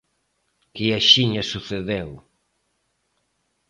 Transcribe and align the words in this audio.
Que 0.75 0.85
axiña 0.99 1.43
sucedeu! 1.51 2.09